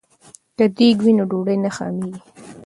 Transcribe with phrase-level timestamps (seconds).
[0.57, 2.21] که دیګ وي نو ډوډۍ نه خامېږي.